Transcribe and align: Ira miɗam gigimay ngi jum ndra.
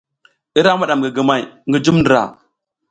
Ira 0.59 0.71
miɗam 0.79 0.99
gigimay 1.03 1.43
ngi 1.67 1.77
jum 1.83 1.97
ndra. 2.01 2.21